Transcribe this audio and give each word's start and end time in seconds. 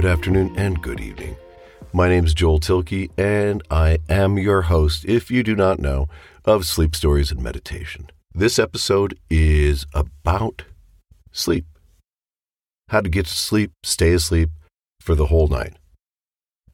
good 0.00 0.10
afternoon, 0.10 0.50
and 0.56 0.80
good 0.80 0.98
evening. 0.98 1.36
My 1.92 2.08
name 2.08 2.24
is 2.24 2.32
Joel 2.32 2.58
Thielke, 2.58 3.10
and 3.18 3.62
I 3.70 3.98
am 4.08 4.38
your 4.38 4.62
host, 4.62 5.04
if 5.04 5.30
you 5.30 5.42
do 5.42 5.54
not 5.54 5.78
know, 5.78 6.08
of 6.46 6.64
Sleep 6.64 6.96
Stories 6.96 7.30
and 7.30 7.42
Meditation. 7.42 8.10
This 8.34 8.58
episode 8.58 9.18
is 9.28 9.84
about 9.92 10.62
sleep. 11.32 11.66
How 12.88 13.02
to 13.02 13.10
get 13.10 13.26
to 13.26 13.36
sleep, 13.36 13.72
stay 13.82 14.14
asleep 14.14 14.48
for 15.00 15.14
the 15.14 15.26
whole 15.26 15.48
night. 15.48 15.74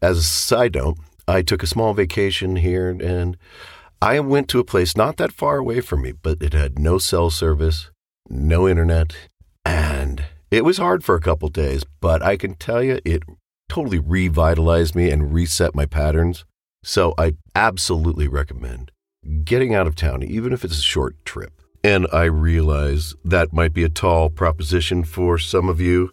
As 0.00 0.18
a 0.18 0.22
side 0.22 0.76
note, 0.76 0.98
I 1.26 1.42
took 1.42 1.64
a 1.64 1.66
small 1.66 1.94
vacation 1.94 2.54
here 2.54 2.90
and 2.90 3.36
I 4.00 4.20
went 4.20 4.46
to 4.50 4.60
a 4.60 4.64
place 4.64 4.96
not 4.96 5.16
that 5.16 5.32
far 5.32 5.56
away 5.56 5.80
from 5.80 6.02
me, 6.02 6.12
but 6.12 6.40
it 6.40 6.52
had 6.52 6.78
no 6.78 6.98
cell 6.98 7.30
service, 7.30 7.90
no 8.28 8.68
internet, 8.68 9.16
and 9.64 10.26
it 10.50 10.64
was 10.64 10.78
hard 10.78 11.04
for 11.04 11.14
a 11.14 11.20
couple 11.20 11.48
days, 11.48 11.84
but 12.00 12.22
I 12.22 12.36
can 12.36 12.54
tell 12.54 12.82
you 12.82 13.00
it 13.04 13.22
totally 13.68 13.98
revitalized 13.98 14.94
me 14.94 15.10
and 15.10 15.32
reset 15.32 15.74
my 15.74 15.86
patterns. 15.86 16.44
So 16.82 17.14
I 17.18 17.34
absolutely 17.54 18.28
recommend 18.28 18.92
getting 19.44 19.74
out 19.74 19.86
of 19.88 19.96
town, 19.96 20.22
even 20.22 20.52
if 20.52 20.64
it's 20.64 20.78
a 20.78 20.82
short 20.82 21.16
trip. 21.24 21.60
And 21.82 22.06
I 22.12 22.24
realize 22.24 23.14
that 23.24 23.52
might 23.52 23.72
be 23.72 23.84
a 23.84 23.88
tall 23.88 24.30
proposition 24.30 25.04
for 25.04 25.38
some 25.38 25.68
of 25.68 25.80
you, 25.80 26.12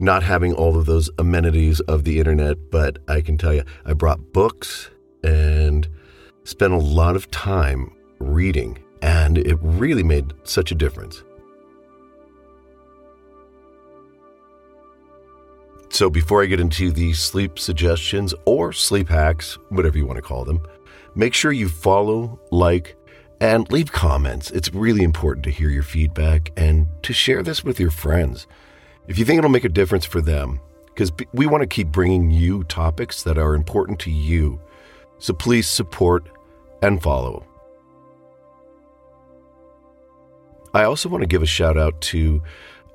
not 0.00 0.22
having 0.22 0.52
all 0.52 0.76
of 0.76 0.86
those 0.86 1.08
amenities 1.18 1.80
of 1.80 2.04
the 2.04 2.18
internet, 2.18 2.70
but 2.70 2.98
I 3.08 3.20
can 3.20 3.38
tell 3.38 3.54
you, 3.54 3.62
I 3.84 3.92
brought 3.94 4.32
books 4.32 4.90
and 5.22 5.88
spent 6.44 6.72
a 6.72 6.78
lot 6.78 7.14
of 7.14 7.30
time 7.30 7.92
reading, 8.18 8.78
and 9.00 9.38
it 9.38 9.58
really 9.60 10.02
made 10.02 10.32
such 10.44 10.72
a 10.72 10.76
difference. 10.76 11.22
So, 15.92 16.08
before 16.08 16.42
I 16.42 16.46
get 16.46 16.58
into 16.58 16.90
the 16.90 17.12
sleep 17.12 17.58
suggestions 17.58 18.32
or 18.46 18.72
sleep 18.72 19.10
hacks, 19.10 19.58
whatever 19.68 19.98
you 19.98 20.06
want 20.06 20.16
to 20.16 20.22
call 20.22 20.42
them, 20.42 20.66
make 21.14 21.34
sure 21.34 21.52
you 21.52 21.68
follow, 21.68 22.40
like, 22.50 22.96
and 23.42 23.70
leave 23.70 23.92
comments. 23.92 24.50
It's 24.52 24.72
really 24.72 25.02
important 25.02 25.44
to 25.44 25.50
hear 25.50 25.68
your 25.68 25.82
feedback 25.82 26.50
and 26.56 26.86
to 27.02 27.12
share 27.12 27.42
this 27.42 27.62
with 27.62 27.78
your 27.78 27.90
friends. 27.90 28.46
If 29.06 29.18
you 29.18 29.26
think 29.26 29.36
it'll 29.36 29.50
make 29.50 29.66
a 29.66 29.68
difference 29.68 30.06
for 30.06 30.22
them, 30.22 30.60
because 30.86 31.12
we 31.34 31.46
want 31.46 31.60
to 31.60 31.66
keep 31.66 31.88
bringing 31.88 32.30
you 32.30 32.64
topics 32.64 33.22
that 33.24 33.36
are 33.36 33.54
important 33.54 33.98
to 34.00 34.10
you. 34.10 34.58
So 35.18 35.34
please 35.34 35.68
support 35.68 36.26
and 36.80 37.02
follow. 37.02 37.44
I 40.72 40.84
also 40.84 41.10
want 41.10 41.20
to 41.20 41.28
give 41.28 41.42
a 41.42 41.46
shout 41.46 41.76
out 41.76 42.00
to 42.00 42.42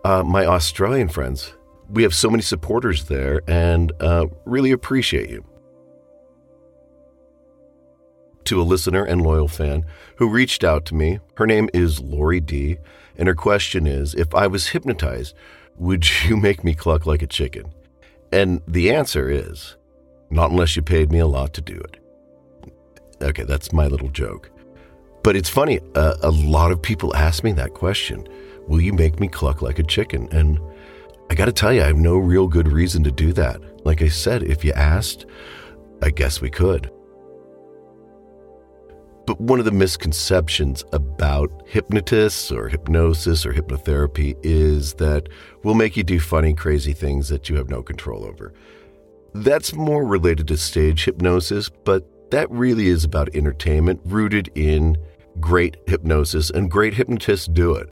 uh, 0.03 0.23
my 0.23 0.47
Australian 0.47 1.09
friends 1.09 1.53
we 1.89 2.03
have 2.03 2.13
so 2.13 2.29
many 2.29 2.43
supporters 2.43 3.05
there 3.05 3.41
and 3.47 3.91
uh, 3.99 4.27
really 4.45 4.71
appreciate 4.71 5.29
you. 5.29 5.45
To 8.45 8.61
a 8.61 8.63
listener 8.63 9.03
and 9.03 9.21
loyal 9.21 9.47
fan 9.47 9.85
who 10.17 10.29
reached 10.29 10.63
out 10.63 10.85
to 10.85 10.95
me, 10.95 11.19
her 11.35 11.45
name 11.45 11.69
is 11.73 11.99
Lori 11.99 12.39
D, 12.39 12.77
and 13.17 13.27
her 13.27 13.35
question 13.35 13.85
is 13.85 14.15
If 14.15 14.33
I 14.33 14.47
was 14.47 14.67
hypnotized, 14.67 15.35
would 15.77 16.07
you 16.25 16.37
make 16.37 16.63
me 16.63 16.73
cluck 16.73 17.05
like 17.05 17.21
a 17.21 17.27
chicken? 17.27 17.73
And 18.31 18.61
the 18.67 18.91
answer 18.91 19.29
is 19.29 19.75
not 20.29 20.51
unless 20.51 20.75
you 20.75 20.81
paid 20.81 21.11
me 21.11 21.19
a 21.19 21.27
lot 21.27 21.53
to 21.53 21.61
do 21.61 21.75
it. 21.75 21.97
Okay, 23.21 23.43
that's 23.43 23.73
my 23.73 23.87
little 23.87 24.09
joke. 24.09 24.49
But 25.23 25.35
it's 25.35 25.49
funny, 25.49 25.79
uh, 25.95 26.15
a 26.21 26.31
lot 26.31 26.71
of 26.71 26.81
people 26.81 27.15
ask 27.15 27.43
me 27.43 27.51
that 27.53 27.73
question 27.73 28.27
Will 28.67 28.81
you 28.81 28.91
make 28.91 29.19
me 29.19 29.29
cluck 29.29 29.61
like 29.61 29.79
a 29.79 29.83
chicken? 29.83 30.27
And 30.31 30.59
I 31.29 31.35
got 31.35 31.45
to 31.45 31.51
tell 31.51 31.73
you, 31.73 31.81
I 31.81 31.87
have 31.87 31.97
no 31.97 32.17
real 32.17 32.47
good 32.47 32.71
reason 32.71 33.03
to 33.03 33.11
do 33.11 33.33
that. 33.33 33.85
Like 33.85 34.01
I 34.01 34.07
said, 34.07 34.43
if 34.43 34.63
you 34.63 34.71
asked, 34.73 35.25
I 36.01 36.09
guess 36.09 36.41
we 36.41 36.49
could. 36.49 36.91
But 39.25 39.41
one 39.41 39.59
of 39.59 39.65
the 39.65 39.71
misconceptions 39.71 40.85
about 40.93 41.51
hypnotists 41.65 42.49
or 42.49 42.69
hypnosis 42.69 43.45
or 43.45 43.53
hypnotherapy 43.53 44.37
is 44.41 44.93
that 44.95 45.27
we'll 45.63 45.73
make 45.73 45.97
you 45.97 46.03
do 46.03 46.17
funny, 46.17 46.53
crazy 46.53 46.93
things 46.93 47.27
that 47.27 47.49
you 47.49 47.57
have 47.57 47.69
no 47.69 47.83
control 47.83 48.23
over. 48.23 48.53
That's 49.33 49.73
more 49.73 50.05
related 50.05 50.47
to 50.47 50.57
stage 50.57 51.03
hypnosis, 51.03 51.67
but 51.67 52.31
that 52.31 52.49
really 52.49 52.87
is 52.87 53.03
about 53.03 53.35
entertainment 53.35 53.99
rooted 54.05 54.49
in 54.55 54.97
great 55.41 55.75
hypnosis, 55.87 56.49
and 56.49 56.71
great 56.71 56.93
hypnotists 56.93 57.47
do 57.47 57.75
it. 57.75 57.89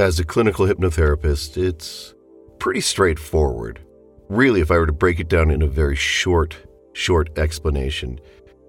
As 0.00 0.18
a 0.18 0.24
clinical 0.24 0.66
hypnotherapist, 0.66 1.56
it's 1.56 2.14
pretty 2.58 2.80
straightforward. 2.80 3.80
Really, 4.28 4.60
if 4.60 4.72
I 4.72 4.78
were 4.78 4.86
to 4.86 4.92
break 4.92 5.20
it 5.20 5.28
down 5.28 5.52
in 5.52 5.62
a 5.62 5.68
very 5.68 5.94
short, 5.94 6.56
short 6.94 7.38
explanation, 7.38 8.18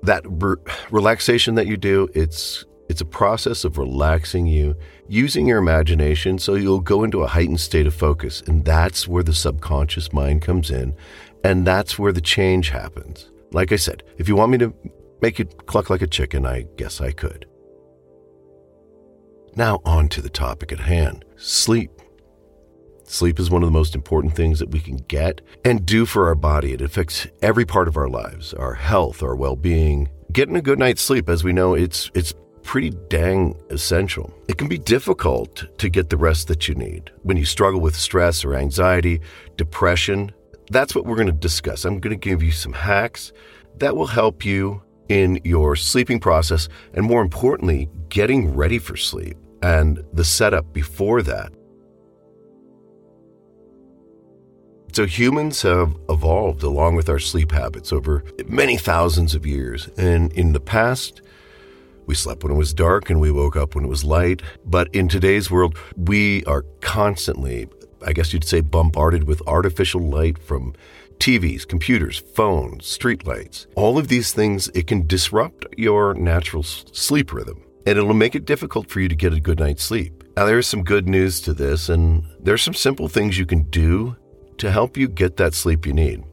that 0.03 0.23
re- 0.27 0.57
relaxation 0.91 1.55
that 1.55 1.65
you 1.65 1.77
do, 1.77 2.07
it's 2.13 2.63
it's 2.89 3.01
a 3.01 3.05
process 3.05 3.63
of 3.63 3.79
relaxing 3.79 4.45
you, 4.45 4.75
using 5.07 5.47
your 5.47 5.57
imagination 5.57 6.37
so 6.37 6.53
you'll 6.53 6.79
go 6.79 7.03
into 7.03 7.23
a 7.23 7.27
heightened 7.27 7.59
state 7.59 7.87
of 7.87 7.95
focus. 7.95 8.43
And 8.45 8.63
that's 8.63 9.07
where 9.07 9.23
the 9.23 9.33
subconscious 9.33 10.13
mind 10.13 10.43
comes 10.43 10.69
in. 10.69 10.95
And 11.43 11.65
that's 11.65 11.97
where 11.97 12.11
the 12.11 12.21
change 12.21 12.69
happens. 12.69 13.31
Like 13.51 13.71
I 13.71 13.77
said, 13.77 14.03
if 14.19 14.27
you 14.27 14.35
want 14.35 14.51
me 14.51 14.59
to 14.59 14.73
make 15.21 15.39
it 15.39 15.65
cluck 15.65 15.89
like 15.89 16.03
a 16.03 16.07
chicken, 16.07 16.45
I 16.45 16.67
guess 16.77 17.01
I 17.01 17.11
could. 17.11 17.47
Now, 19.57 19.79
on 19.85 20.09
to 20.09 20.21
the 20.21 20.29
topic 20.29 20.73
at 20.73 20.79
hand 20.79 21.23
sleep. 21.37 21.91
Sleep 23.05 23.39
is 23.39 23.49
one 23.49 23.63
of 23.63 23.67
the 23.67 23.77
most 23.77 23.95
important 23.95 24.35
things 24.35 24.59
that 24.59 24.71
we 24.71 24.81
can 24.81 24.97
get 24.97 25.39
and 25.63 25.85
do 25.85 26.05
for 26.05 26.27
our 26.27 26.35
body. 26.35 26.73
It 26.73 26.81
affects 26.81 27.27
every 27.41 27.65
part 27.65 27.87
of 27.87 27.95
our 27.95 28.09
lives, 28.09 28.53
our 28.53 28.73
health, 28.73 29.23
our 29.23 29.35
well-being. 29.35 30.09
Getting 30.33 30.57
a 30.57 30.61
good 30.61 30.79
night's 30.79 31.01
sleep, 31.01 31.29
as 31.29 31.43
we 31.43 31.53
know, 31.53 31.73
it's 31.73 32.11
it's 32.13 32.33
pretty 32.63 32.89
dang 33.09 33.55
essential. 33.69 34.33
It 34.49 34.57
can 34.57 34.67
be 34.67 34.77
difficult 34.77 35.65
to 35.77 35.87
get 35.87 36.09
the 36.09 36.17
rest 36.17 36.49
that 36.49 36.67
you 36.67 36.75
need 36.75 37.11
when 37.21 37.37
you 37.37 37.45
struggle 37.45 37.79
with 37.79 37.95
stress 37.95 38.43
or 38.43 38.55
anxiety, 38.55 39.21
depression. 39.55 40.33
That's 40.69 40.93
what 40.93 41.05
we're 41.05 41.15
going 41.15 41.27
to 41.27 41.31
discuss. 41.31 41.85
I'm 41.85 41.99
going 42.01 42.19
to 42.19 42.29
give 42.29 42.43
you 42.43 42.51
some 42.51 42.73
hacks 42.73 43.31
that 43.77 43.95
will 43.95 44.07
help 44.07 44.43
you 44.43 44.81
in 45.07 45.39
your 45.45 45.77
sleeping 45.77 46.19
process 46.19 46.67
and 46.93 47.05
more 47.05 47.21
importantly, 47.21 47.87
getting 48.09 48.53
ready 48.53 48.79
for 48.79 48.97
sleep 48.97 49.37
and 49.61 50.03
the 50.13 50.23
setup 50.23 50.73
before 50.73 51.21
that. 51.23 51.51
So, 54.95 55.05
humans 55.05 55.61
have 55.63 55.97
evolved 56.07 56.63
along 56.63 56.95
with 56.95 57.09
our 57.09 57.19
sleep 57.19 57.51
habits 57.51 57.91
over 57.91 58.23
many 58.47 58.77
thousands 58.77 59.35
of 59.35 59.45
years. 59.45 59.89
And 59.97 60.31
in 60.31 60.53
the 60.53 60.61
past, 60.61 61.21
we 62.05 62.15
slept 62.15 62.43
when 62.43 62.53
it 62.53 62.57
was 62.57 62.73
dark 62.73 63.09
and 63.09 63.19
we 63.19 63.29
woke 63.29 63.57
up 63.57 63.75
when 63.75 63.83
it 63.83 63.89
was 63.89 64.05
light. 64.05 64.41
But 64.63 64.87
in 64.95 65.09
today's 65.09 65.51
world, 65.51 65.77
we 65.97 66.45
are 66.45 66.63
constantly, 66.79 67.67
I 68.05 68.13
guess 68.13 68.31
you'd 68.31 68.45
say, 68.45 68.61
bombarded 68.61 69.25
with 69.25 69.45
artificial 69.45 69.99
light 69.99 70.37
from 70.37 70.73
TVs, 71.19 71.67
computers, 71.67 72.19
phones, 72.33 72.85
streetlights. 72.85 73.65
All 73.75 73.97
of 73.97 74.07
these 74.07 74.31
things, 74.31 74.69
it 74.69 74.87
can 74.87 75.05
disrupt 75.05 75.65
your 75.77 76.13
natural 76.13 76.63
sleep 76.63 77.33
rhythm 77.33 77.64
and 77.85 77.97
it'll 77.97 78.13
make 78.13 78.35
it 78.35 78.45
difficult 78.45 78.89
for 78.89 78.99
you 78.99 79.07
to 79.07 79.15
get 79.15 79.33
a 79.33 79.39
good 79.39 79.59
night's 79.59 79.83
sleep. 79.83 80.23
Now, 80.35 80.45
there's 80.45 80.67
some 80.67 80.83
good 80.83 81.07
news 81.07 81.39
to 81.41 81.53
this, 81.53 81.87
and 81.87 82.23
there's 82.39 82.61
some 82.61 82.73
simple 82.73 83.07
things 83.07 83.37
you 83.37 83.45
can 83.45 83.63
do 83.63 84.15
to 84.57 84.71
help 84.71 84.97
you 84.97 85.07
get 85.07 85.37
that 85.37 85.53
sleep 85.53 85.85
you 85.85 85.93
need. 85.93 86.23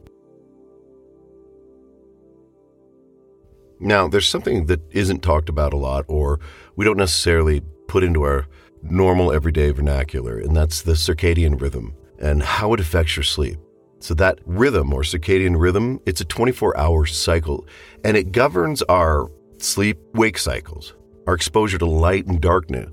Now, 3.79 4.07
there's 4.07 4.27
something 4.27 4.65
that 4.67 4.81
isn't 4.91 5.21
talked 5.21 5.49
about 5.49 5.73
a 5.73 5.77
lot, 5.77 6.05
or 6.07 6.39
we 6.75 6.85
don't 6.85 6.97
necessarily 6.97 7.61
put 7.87 8.03
into 8.03 8.23
our 8.23 8.47
normal 8.81 9.31
everyday 9.31 9.71
vernacular, 9.71 10.39
and 10.39 10.55
that's 10.55 10.81
the 10.81 10.93
circadian 10.93 11.59
rhythm 11.61 11.93
and 12.19 12.41
how 12.41 12.73
it 12.73 12.79
affects 12.79 13.15
your 13.15 13.23
sleep. 13.23 13.57
So, 13.99 14.13
that 14.15 14.39
rhythm 14.45 14.93
or 14.93 15.01
circadian 15.01 15.59
rhythm, 15.59 15.99
it's 16.05 16.19
a 16.19 16.25
24 16.25 16.77
hour 16.77 17.05
cycle, 17.05 17.65
and 18.03 18.17
it 18.17 18.31
governs 18.31 18.81
our 18.83 19.29
sleep 19.59 19.97
wake 20.13 20.37
cycles 20.37 20.93
our 21.27 21.33
exposure 21.33 21.77
to 21.77 21.85
light 21.85 22.25
and 22.27 22.41
darkness. 22.41 22.91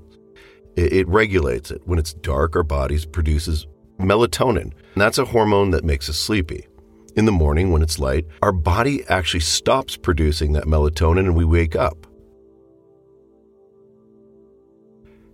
It, 0.75 0.93
it 0.93 1.07
regulates 1.07 1.71
it. 1.71 1.81
When 1.85 1.99
it's 1.99 2.13
dark, 2.13 2.55
our 2.55 2.63
bodies 2.63 3.05
produces 3.05 3.67
melatonin, 3.99 4.73
that's 4.95 5.17
a 5.17 5.25
hormone 5.25 5.71
that 5.71 5.83
makes 5.83 6.09
us 6.09 6.17
sleepy. 6.17 6.67
In 7.15 7.25
the 7.25 7.31
morning, 7.31 7.71
when 7.71 7.81
it's 7.81 7.99
light, 7.99 8.25
our 8.41 8.53
body 8.53 9.03
actually 9.09 9.41
stops 9.41 9.97
producing 9.97 10.53
that 10.53 10.63
melatonin 10.63 11.19
and 11.19 11.35
we 11.35 11.43
wake 11.43 11.75
up. 11.75 12.07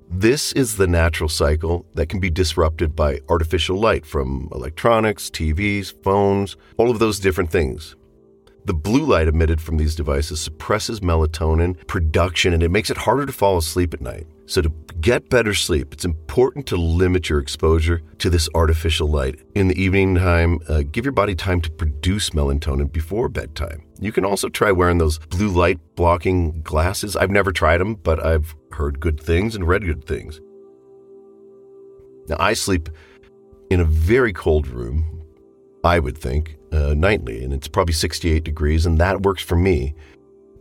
This 0.10 0.54
is 0.54 0.78
the 0.78 0.88
natural 0.88 1.28
cycle 1.28 1.86
that 1.96 2.08
can 2.08 2.22
be 2.22 2.30
disrupted 2.30 2.96
by 2.96 3.20
artificial 3.28 3.78
light 3.78 4.06
from 4.06 4.48
electronics, 4.54 5.30
TVs, 5.30 5.94
phones, 6.02 6.56
all 6.78 6.90
of 6.90 7.00
those 7.00 7.20
different 7.20 7.52
things. 7.52 7.97
The 8.68 8.74
blue 8.74 9.06
light 9.06 9.30
emitted 9.30 9.62
from 9.62 9.78
these 9.78 9.96
devices 9.96 10.42
suppresses 10.42 11.00
melatonin 11.00 11.88
production 11.88 12.52
and 12.52 12.62
it 12.62 12.70
makes 12.70 12.90
it 12.90 12.98
harder 12.98 13.26
to 13.26 13.32
fall 13.32 13.58
asleep 13.58 13.94
at 13.94 14.02
night. 14.02 14.28
So, 14.46 14.62
to 14.62 14.70
get 15.00 15.30
better 15.30 15.54
sleep, 15.54 15.94
it's 15.94 16.04
important 16.04 16.66
to 16.68 16.76
limit 16.76 17.30
your 17.30 17.40
exposure 17.40 18.02
to 18.18 18.30
this 18.30 18.50
artificial 18.56 19.08
light. 19.08 19.40
In 19.56 19.70
the 19.70 19.82
evening 19.82 20.16
time, 20.16 20.60
uh, 20.68 20.84
give 20.92 21.06
your 21.06 21.14
body 21.14 21.34
time 21.34 21.62
to 21.62 21.72
produce 21.72 22.32
melatonin 22.32 22.92
before 22.92 23.30
bedtime. 23.30 23.84
You 24.02 24.12
can 24.12 24.26
also 24.26 24.50
try 24.50 24.74
wearing 24.74 24.98
those 24.98 25.18
blue 25.18 25.50
light 25.50 25.80
blocking 25.96 26.62
glasses. 26.62 27.16
I've 27.16 27.32
never 27.32 27.54
tried 27.54 27.78
them, 27.78 27.96
but 27.96 28.26
I've 28.26 28.54
heard 28.74 29.00
good 29.00 29.18
things 29.18 29.56
and 29.56 29.66
read 29.66 29.86
good 29.86 30.04
things. 30.04 30.42
Now, 32.28 32.36
I 32.38 32.52
sleep 32.52 32.90
in 33.70 33.80
a 33.80 33.86
very 33.86 34.34
cold 34.34 34.68
room, 34.68 35.17
I 35.88 36.00
would 36.00 36.18
think, 36.18 36.58
uh, 36.74 36.94
nightly, 36.94 37.46
and 37.46 37.54
it's 37.54 37.70
probably 37.70 37.94
68 37.94 38.44
degrees, 38.44 38.86
and 38.86 38.98
that 38.98 39.22
works 39.22 39.42
for 39.42 39.56
me. 39.56 39.96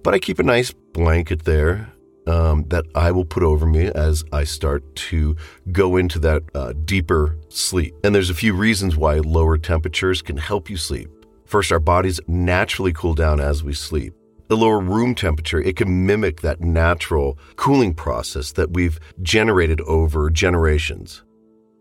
But 0.05 0.15
I 0.15 0.21
keep 0.21 0.39
a 0.39 0.45
nice 0.45 0.71
blanket 0.71 1.43
there 1.43 1.93
um, 2.29 2.65
that 2.69 2.85
I 2.95 3.11
will 3.11 3.25
put 3.25 3.43
over 3.43 3.67
me 3.67 3.87
as 3.87 4.25
I 4.31 4.45
start 4.45 4.83
to 5.11 5.35
go 5.73 5.97
into 5.97 6.21
that 6.21 6.45
uh, 6.55 6.75
deeper 6.85 7.37
sleep. 7.49 7.93
And 8.05 8.15
there's 8.15 8.31
a 8.31 8.35
few 8.35 8.55
reasons 8.55 8.97
why 8.97 9.15
lower 9.19 9.59
temperatures 9.59 10.23
can 10.23 10.37
help 10.37 10.71
you 10.71 10.77
sleep. 10.77 11.11
First, 11.45 11.73
our 11.73 11.81
bodies 11.81 12.21
naturally 12.29 12.93
cool 12.93 13.15
down 13.15 13.41
as 13.41 13.65
we 13.65 13.75
sleep. 13.75 14.15
The 14.47 14.57
lower 14.57 14.79
room 14.79 15.17
temperature, 15.17 15.61
it 15.61 15.75
can 15.75 16.07
mimic 16.07 16.43
that 16.43 16.61
natural 16.61 17.37
cooling 17.57 17.95
process 17.95 18.53
that 18.53 18.75
we've 18.75 19.01
generated 19.23 19.81
over 19.81 20.31
generations. 20.31 21.25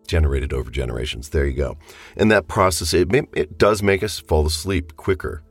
Generated 0.07 0.53
over 0.53 0.69
generations. 0.69 1.29
There 1.29 1.45
you 1.45 1.53
go. 1.53 1.77
And 2.15 2.31
that 2.31 2.47
process, 2.47 2.93
it, 2.93 3.09
it 3.33 3.57
does 3.57 3.81
make 3.81 4.03
us 4.03 4.19
fall 4.19 4.45
asleep 4.45 4.95
quicker. 4.95 5.43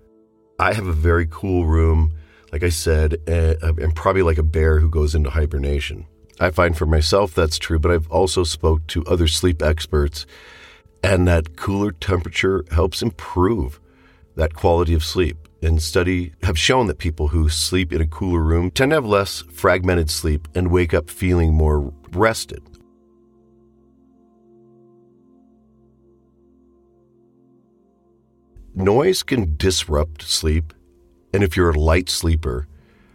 I 0.59 0.73
have 0.73 0.87
a 0.87 0.93
very 0.93 1.27
cool 1.29 1.67
room 1.67 2.13
like 2.55 2.63
I 2.63 2.69
said, 2.69 3.17
uh, 3.29 3.73
probably 3.97 4.23
like 4.23 4.39
a 4.39 4.45
bear 4.45 4.79
who 4.79 4.89
goes 4.89 5.17
into 5.17 5.29
hibernation. 5.29 6.07
I 6.39 6.51
find 6.51 6.79
for 6.79 6.87
myself 6.87 7.35
that's 7.35 7.59
true, 7.59 7.81
but 7.81 7.91
I've 7.91 8.09
also 8.13 8.45
spoke 8.45 8.87
to 8.87 9.05
other 9.07 9.27
sleep 9.27 9.61
experts, 9.61 10.25
and 11.03 11.27
that 11.27 11.57
cooler 11.57 11.91
temperature 11.91 12.65
helps 12.71 13.03
improve 13.03 13.81
that 14.37 14.55
quality 14.55 14.95
of 14.95 15.03
sleep. 15.03 15.37
And 15.63 15.83
study 15.83 16.33
have 16.45 16.57
shown 16.57 16.87
that 16.87 16.99
people 16.99 17.27
who 17.27 17.49
sleep 17.49 17.93
in 17.93 18.01
a 18.01 18.07
cooler 18.07 18.41
room 18.41 18.71
tend 18.71 18.93
to 18.93 18.97
have 18.99 19.05
less 19.05 19.43
fragmented 19.51 20.09
sleep 20.09 20.47
and 20.55 20.71
wake 20.71 20.95
up 20.95 21.11
feeling 21.11 21.55
more 21.55 21.93
rested. 22.13 22.63
Noise 28.75 29.23
can 29.23 29.57
disrupt 29.57 30.23
sleep 30.23 30.73
and 31.35 31.43
if 31.43 31.57
you're 31.57 31.71
a 31.71 31.79
light 31.79 32.09
sleeper, 32.09 32.69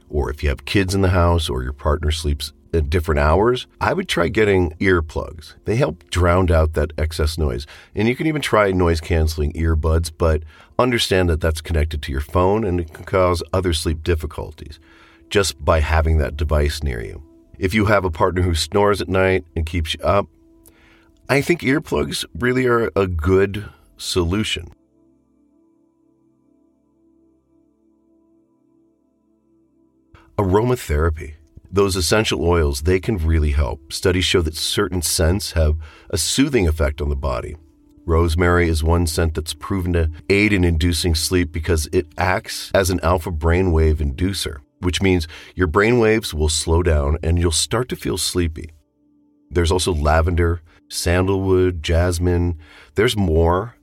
or 0.09 0.29
if 0.29 0.43
you 0.43 0.49
have 0.49 0.65
kids 0.65 0.93
in 0.93 0.99
the 0.99 1.09
house, 1.09 1.49
or 1.49 1.63
your 1.63 1.71
partner 1.71 2.11
sleeps 2.11 2.51
at 2.73 2.89
different 2.89 3.19
hours, 3.19 3.65
I 3.79 3.93
would 3.93 4.09
try 4.09 4.27
getting 4.27 4.71
earplugs. 4.71 5.55
They 5.63 5.77
help 5.77 6.09
drown 6.09 6.51
out 6.51 6.73
that 6.73 6.91
excess 6.97 7.37
noise. 7.37 7.65
And 7.95 8.09
you 8.09 8.17
can 8.17 8.27
even 8.27 8.41
try 8.41 8.71
noise 8.71 8.99
canceling 8.99 9.53
earbuds, 9.53 10.11
but 10.15 10.43
understand 10.77 11.29
that 11.29 11.39
that's 11.39 11.61
connected 11.61 12.01
to 12.03 12.11
your 12.11 12.21
phone 12.21 12.65
and 12.65 12.81
it 12.81 12.93
can 12.93 13.05
cause 13.05 13.41
other 13.53 13.71
sleep 13.71 14.03
difficulties 14.03 14.79
just 15.29 15.63
by 15.63 15.79
having 15.79 16.17
that 16.17 16.35
device 16.35 16.83
near 16.83 17.01
you. 17.01 17.23
If 17.57 17.73
you 17.73 17.85
have 17.85 18.03
a 18.03 18.11
partner 18.11 18.41
who 18.41 18.53
snores 18.53 19.01
at 19.01 19.07
night 19.07 19.45
and 19.55 19.65
keeps 19.65 19.93
you 19.93 20.01
up, 20.03 20.27
I 21.29 21.41
think 21.41 21.61
earplugs 21.61 22.25
really 22.37 22.65
are 22.65 22.91
a 22.95 23.07
good 23.07 23.69
solution. 23.97 24.73
Aromatherapy. 30.39 31.33
Those 31.69 31.97
essential 31.97 32.45
oils, 32.45 32.83
they 32.83 33.01
can 33.01 33.17
really 33.17 33.51
help. 33.51 33.91
Studies 33.91 34.23
show 34.23 34.41
that 34.43 34.55
certain 34.55 35.01
scents 35.01 35.51
have 35.51 35.75
a 36.11 36.17
soothing 36.17 36.65
effect 36.65 37.01
on 37.01 37.09
the 37.09 37.17
body. 37.17 37.57
Rosemary 38.05 38.69
is 38.69 38.81
one 38.81 39.05
scent 39.05 39.35
that's 39.35 39.53
proven 39.53 39.91
to 39.91 40.09
aid 40.29 40.53
in 40.53 40.63
inducing 40.63 41.13
sleep 41.13 41.51
because 41.51 41.89
it 41.91 42.07
acts 42.17 42.71
as 42.73 42.89
an 42.89 43.01
alpha 43.03 43.33
brainwave 43.33 43.97
inducer, 43.97 44.59
which 44.79 45.01
means 45.01 45.27
your 45.55 45.67
brainwaves 45.67 46.33
will 46.33 46.47
slow 46.47 46.81
down 46.83 47.17
and 47.21 47.37
you'll 47.37 47.51
start 47.51 47.89
to 47.89 47.97
feel 47.97 48.17
sleepy. 48.17 48.69
There's 49.51 49.73
also 49.73 49.93
lavender, 49.93 50.61
sandalwood, 50.87 51.83
jasmine. 51.83 52.57
There's 52.95 53.17
more. 53.17 53.75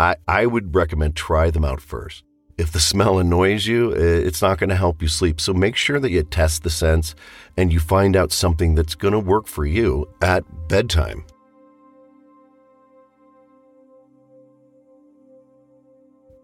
I, 0.00 0.16
I 0.26 0.46
would 0.46 0.74
recommend 0.74 1.14
try 1.14 1.50
them 1.50 1.64
out 1.64 1.80
first. 1.80 2.24
If 2.60 2.72
the 2.72 2.78
smell 2.78 3.18
annoys 3.18 3.66
you, 3.66 3.90
it's 3.92 4.42
not 4.42 4.58
going 4.58 4.68
to 4.68 4.76
help 4.76 5.00
you 5.00 5.08
sleep. 5.08 5.40
So 5.40 5.54
make 5.54 5.76
sure 5.76 5.98
that 5.98 6.10
you 6.10 6.22
test 6.22 6.62
the 6.62 6.68
scents 6.68 7.14
and 7.56 7.72
you 7.72 7.80
find 7.80 8.14
out 8.14 8.32
something 8.32 8.74
that's 8.74 8.94
going 8.94 9.12
to 9.12 9.18
work 9.18 9.46
for 9.46 9.64
you 9.64 10.06
at 10.20 10.44
bedtime. 10.68 11.24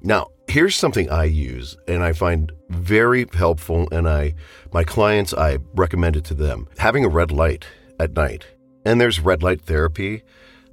Now, 0.03 0.29
here's 0.49 0.75
something 0.75 1.11
I 1.11 1.25
use 1.25 1.77
and 1.87 2.03
I 2.03 2.15
find 2.15 2.51
very 2.71 3.27
helpful 3.35 3.87
and 3.93 4.09
I 4.09 4.35
my 4.73 4.85
clients 4.85 5.35
I 5.35 5.59
recommend 5.75 6.17
it 6.17 6.25
to 6.25 6.35
them. 6.35 6.67
Having 6.79 7.05
a 7.05 7.11
red 7.11 7.31
light 7.31 7.67
at 8.01 8.15
night. 8.15 8.47
And 8.87 8.99
there's 8.99 9.21
red 9.21 9.43
light 9.43 9.61
therapy 9.61 10.23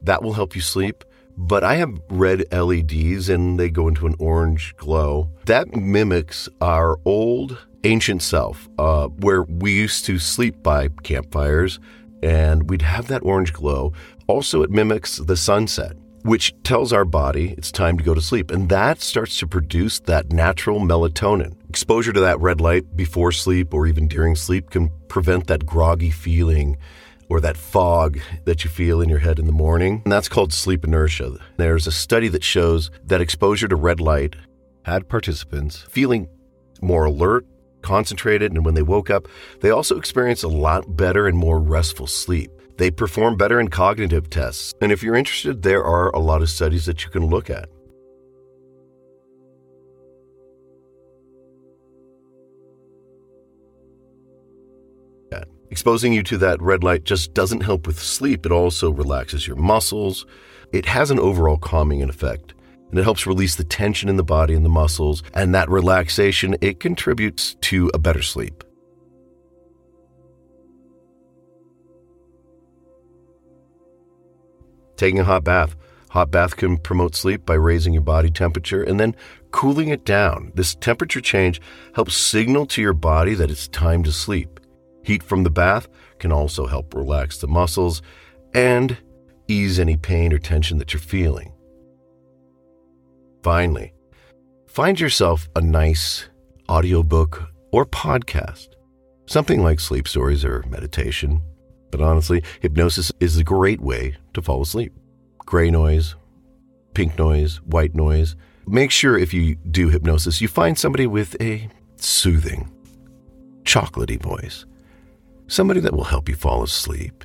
that 0.03 0.23
will 0.23 0.33
help 0.33 0.55
you 0.55 0.61
sleep. 0.61 1.03
But 1.37 1.63
I 1.63 1.75
have 1.75 1.99
red 2.09 2.45
LEDs 2.51 3.29
and 3.29 3.59
they 3.59 3.69
go 3.69 3.87
into 3.87 4.05
an 4.05 4.15
orange 4.19 4.75
glow. 4.77 5.29
That 5.45 5.75
mimics 5.75 6.47
our 6.61 6.99
old 7.05 7.57
ancient 7.83 8.21
self, 8.21 8.69
uh, 8.77 9.07
where 9.07 9.43
we 9.43 9.73
used 9.73 10.05
to 10.05 10.19
sleep 10.19 10.61
by 10.63 10.89
campfires 11.03 11.79
and 12.21 12.69
we'd 12.69 12.81
have 12.81 13.07
that 13.07 13.23
orange 13.23 13.51
glow. 13.51 13.93
Also, 14.27 14.61
it 14.61 14.71
mimics 14.71 15.17
the 15.17 15.35
sunset, 15.35 15.97
which 16.21 16.53
tells 16.63 16.93
our 16.93 17.03
body 17.03 17.53
it's 17.57 17.71
time 17.71 17.97
to 17.97 18.03
go 18.03 18.13
to 18.13 18.21
sleep. 18.21 18.49
And 18.49 18.69
that 18.69 19.01
starts 19.01 19.37
to 19.39 19.47
produce 19.47 19.99
that 20.01 20.31
natural 20.31 20.79
melatonin. 20.79 21.55
Exposure 21.67 22.13
to 22.13 22.21
that 22.21 22.39
red 22.39 22.61
light 22.61 22.95
before 22.95 23.31
sleep 23.31 23.73
or 23.73 23.87
even 23.87 24.07
during 24.07 24.35
sleep 24.35 24.69
can 24.69 24.89
prevent 25.09 25.47
that 25.47 25.65
groggy 25.65 26.09
feeling 26.09 26.77
or 27.29 27.41
that 27.41 27.57
fog 27.57 28.19
that 28.45 28.63
you 28.63 28.69
feel 28.69 29.01
in 29.01 29.09
your 29.09 29.19
head 29.19 29.39
in 29.39 29.45
the 29.45 29.51
morning. 29.51 30.01
And 30.03 30.11
that's 30.11 30.29
called 30.29 30.53
sleep 30.53 30.83
inertia. 30.83 31.37
There's 31.57 31.87
a 31.87 31.91
study 31.91 32.27
that 32.29 32.43
shows 32.43 32.91
that 33.05 33.21
exposure 33.21 33.67
to 33.67 33.75
red 33.75 33.99
light 33.99 34.35
had 34.83 35.09
participants 35.09 35.85
feeling 35.89 36.27
more 36.81 37.05
alert, 37.05 37.45
concentrated, 37.81 38.51
and 38.51 38.65
when 38.65 38.75
they 38.75 38.81
woke 38.81 39.09
up, 39.09 39.27
they 39.61 39.69
also 39.69 39.97
experienced 39.97 40.43
a 40.43 40.49
lot 40.49 40.95
better 40.95 41.27
and 41.27 41.37
more 41.37 41.59
restful 41.59 42.07
sleep. 42.07 42.51
They 42.77 42.91
perform 42.91 43.37
better 43.37 43.59
in 43.59 43.67
cognitive 43.69 44.29
tests. 44.29 44.73
And 44.81 44.91
if 44.91 45.03
you're 45.03 45.15
interested, 45.15 45.61
there 45.61 45.83
are 45.83 46.09
a 46.09 46.19
lot 46.19 46.41
of 46.41 46.49
studies 46.49 46.85
that 46.85 47.03
you 47.03 47.09
can 47.11 47.27
look 47.27 47.49
at. 47.49 47.69
Exposing 55.73 56.13
you 56.13 56.21
to 56.21 56.37
that 56.37 56.61
red 56.61 56.83
light 56.83 57.03
just 57.03 57.33
doesn't 57.33 57.61
help 57.61 57.87
with 57.87 57.99
sleep, 57.99 58.45
it 58.45 58.51
also 58.51 58.91
relaxes 58.91 59.47
your 59.47 59.55
muscles. 59.55 60.23
It 60.71 60.85
has 60.85 61.09
an 61.09 61.17
overall 61.17 61.57
calming 61.57 62.03
effect, 62.03 62.53
and 62.91 62.99
it 62.99 63.03
helps 63.03 63.25
release 63.25 63.55
the 63.55 63.63
tension 63.63 64.07
in 64.07 64.15
the 64.15 64.23
body 64.23 64.53
and 64.53 64.63
the 64.63 64.69
muscles, 64.69 65.23
and 65.33 65.55
that 65.55 65.71
relaxation, 65.71 66.55
it 66.61 66.79
contributes 66.79 67.55
to 67.61 67.89
a 67.91 67.97
better 67.97 68.21
sleep. 68.21 68.63
Taking 74.95 75.21
a 75.21 75.23
hot 75.23 75.43
bath. 75.43 75.75
Hot 76.09 76.29
bath 76.29 76.55
can 76.55 76.77
promote 76.77 77.15
sleep 77.15 77.47
by 77.47 77.55
raising 77.55 77.93
your 77.93 78.03
body 78.03 78.29
temperature 78.29 78.83
and 78.83 78.99
then 78.99 79.15
cooling 79.49 79.89
it 79.89 80.05
down. 80.05 80.51
This 80.53 80.75
temperature 80.75 81.19
change 81.19 81.59
helps 81.95 82.15
signal 82.15 82.67
to 82.67 82.81
your 82.83 82.93
body 82.93 83.33
that 83.33 83.49
it's 83.49 83.67
time 83.69 84.03
to 84.03 84.11
sleep. 84.11 84.59
Heat 85.03 85.21
from 85.21 85.43
the 85.43 85.49
bath 85.49 85.87
can 86.19 86.31
also 86.31 86.65
help 86.65 86.93
relax 86.95 87.37
the 87.37 87.47
muscles 87.47 88.01
and 88.53 88.97
ease 89.47 89.79
any 89.79 89.97
pain 89.97 90.31
or 90.33 90.39
tension 90.39 90.77
that 90.77 90.93
you're 90.93 90.99
feeling. 91.01 91.51
Finally, 93.43 93.93
find 94.67 94.99
yourself 94.99 95.49
a 95.55 95.61
nice 95.61 96.29
audiobook 96.69 97.49
or 97.73 97.85
podcast, 97.85 98.69
something 99.25 99.61
like 99.61 99.81
sleep 99.81 100.07
stories 100.07 100.45
or 100.45 100.63
meditation. 100.69 101.41
But 101.91 102.01
honestly, 102.01 102.41
hypnosis 102.61 103.11
is 103.19 103.37
a 103.37 103.43
great 103.43 103.81
way 103.81 104.15
to 104.33 104.41
fall 104.41 104.61
asleep. 104.61 104.93
Gray 105.39 105.69
noise, 105.69 106.15
pink 106.93 107.17
noise, 107.19 107.57
white 107.63 107.93
noise. 107.93 108.37
Make 108.65 108.91
sure 108.91 109.17
if 109.17 109.33
you 109.33 109.55
do 109.55 109.89
hypnosis, 109.89 110.39
you 110.39 110.47
find 110.47 110.77
somebody 110.77 111.05
with 111.05 111.35
a 111.41 111.69
soothing, 111.97 112.71
chocolaty 113.65 114.19
voice 114.21 114.65
Somebody 115.47 115.79
that 115.81 115.93
will 115.93 116.03
help 116.05 116.29
you 116.29 116.35
fall 116.35 116.63
asleep, 116.63 117.23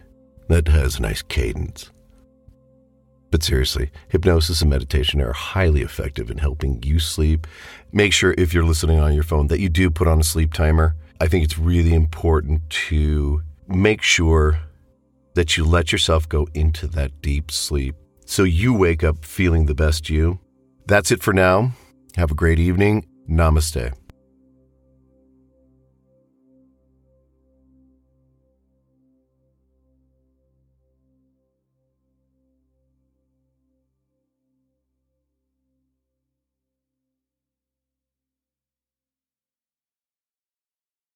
that 0.49 0.69
has 0.69 0.99
a 0.99 1.03
nice 1.03 1.23
cadence. 1.23 1.91
But 3.31 3.43
seriously, 3.43 3.91
hypnosis 4.09 4.63
and 4.63 4.71
meditation 4.71 5.21
are 5.21 5.33
highly 5.33 5.83
effective 5.83 6.31
in 6.31 6.39
helping 6.39 6.83
you 6.83 6.99
sleep. 6.99 7.47
Make 7.93 8.13
sure 8.13 8.35
if 8.39 8.55
you're 8.55 8.65
listening 8.65 8.99
on 8.99 9.15
your 9.15 9.23
phone 9.23 9.49
that 9.49 9.61
you 9.61 9.69
do 9.69 9.91
put 9.91 10.09
on 10.09 10.21
a 10.21 10.25
sleep 10.25 10.55
timer. 10.55 10.97
I 11.21 11.27
think 11.27 11.45
it's 11.45 11.59
really 11.59 11.95
important 11.95 12.69
to 12.71 13.43
make 13.67 14.03
sure 14.03 14.61
that 15.35 15.57
you 15.57 15.65
let 15.65 15.93
yourself 15.93 16.29
go 16.29 16.49
into 16.55 16.87
that 16.89 17.21
deep 17.21 17.51
sleep 17.51 17.97
so 18.25 18.45
you 18.45 18.75
wake 18.75 19.05
up 19.05 19.25
feeling 19.25 19.67
the 19.67 19.75
best 19.75 20.09
you. 20.09 20.39
That's 20.87 21.11
it 21.11 21.23
for 21.23 21.33
now. 21.33 21.73
Have 22.17 22.31
a 22.31 22.35
great 22.35 22.59
evening. 22.59 23.07
Namaste. 23.29 23.93